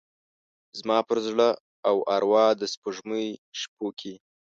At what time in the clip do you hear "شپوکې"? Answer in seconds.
3.59-4.13